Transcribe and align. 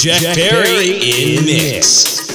Jack, 0.00 0.22
Jack 0.22 0.36
Perry 0.36 0.92
in 0.92 1.44
mix. 1.44 2.27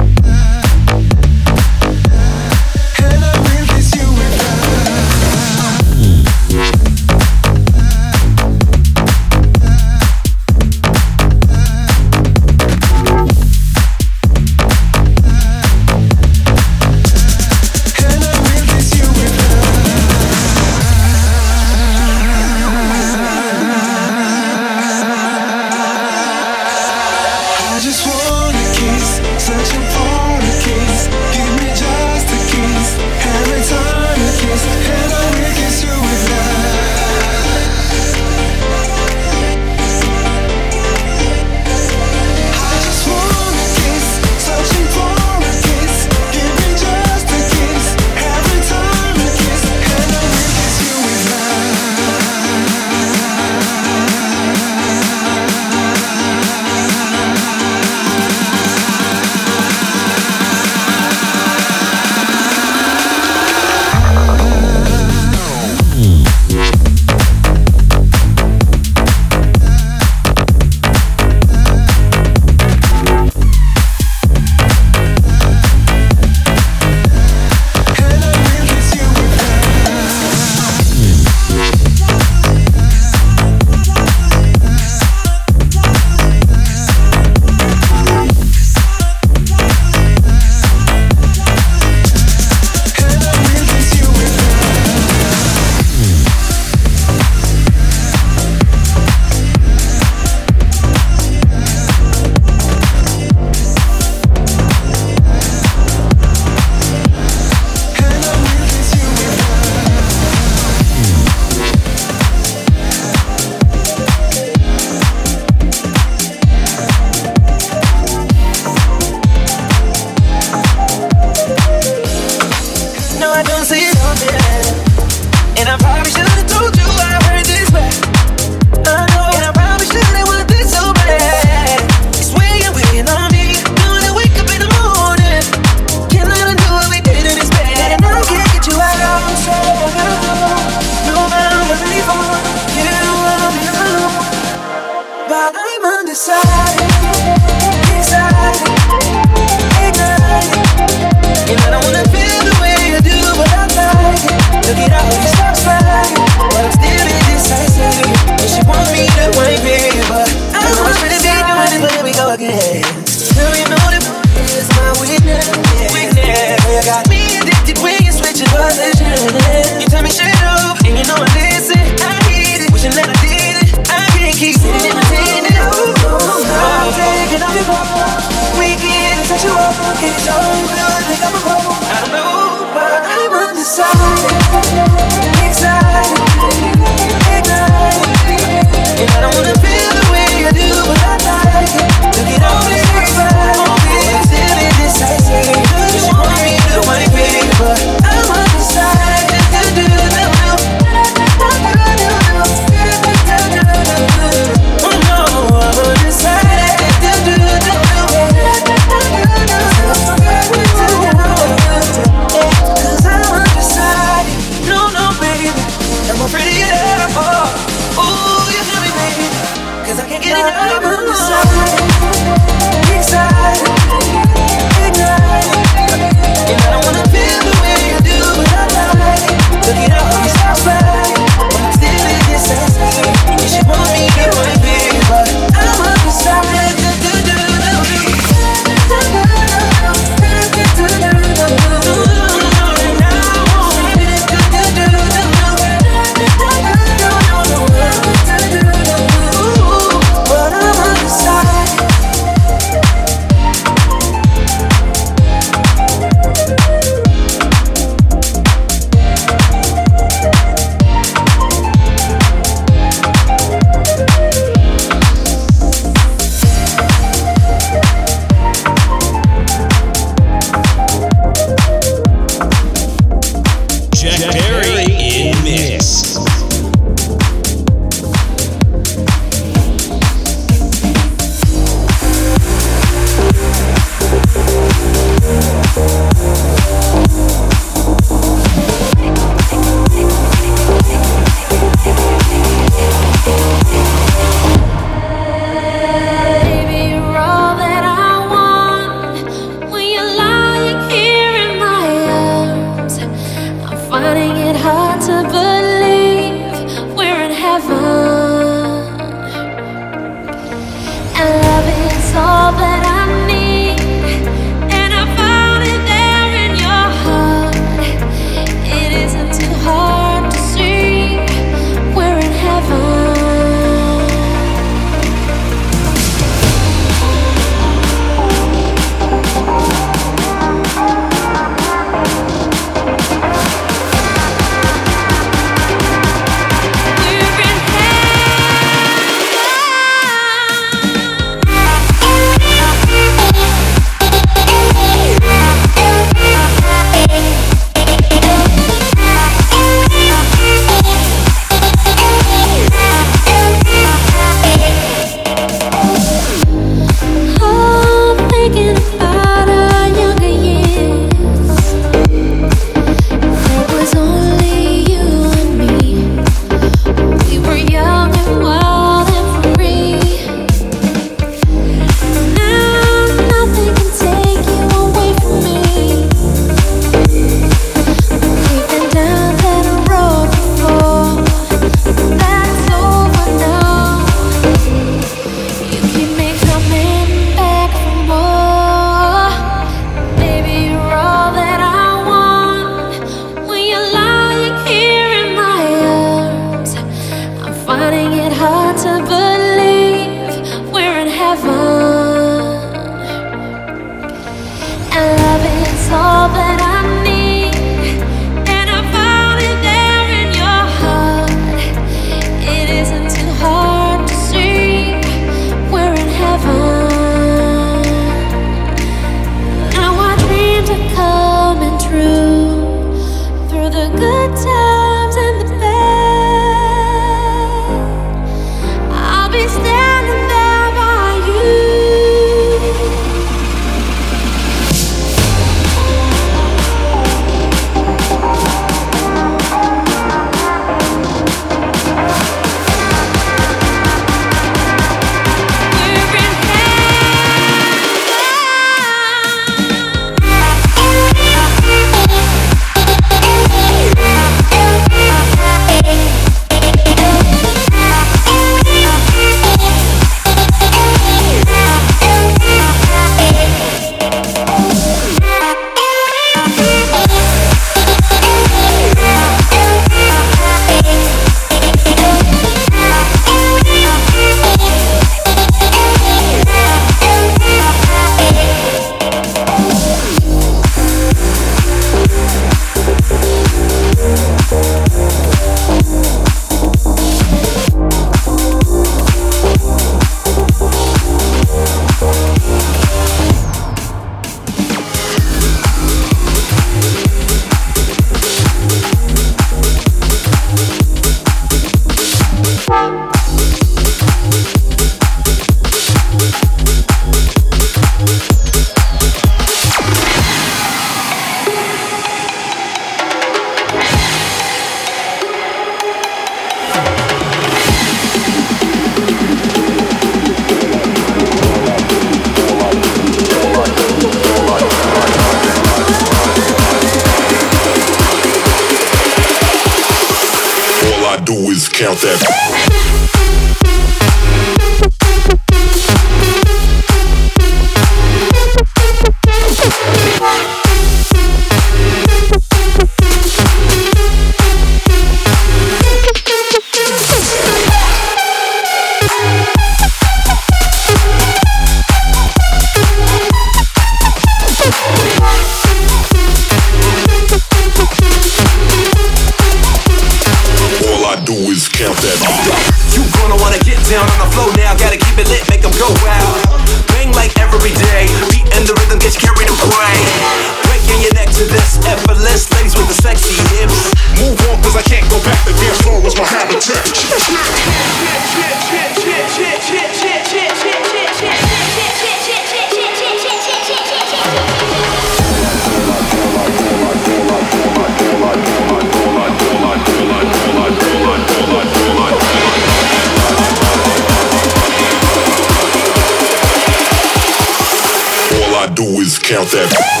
Count 599.31 599.47
that. 599.51 600.00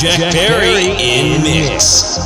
Jack 0.00 0.32
Perry 0.32 0.92
in 1.02 1.42
mix. 1.42 2.18